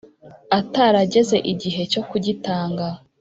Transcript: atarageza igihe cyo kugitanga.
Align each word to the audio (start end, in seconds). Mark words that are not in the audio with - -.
atarageza 0.59 1.37
igihe 1.51 1.81
cyo 1.91 2.01
kugitanga. 2.09 2.85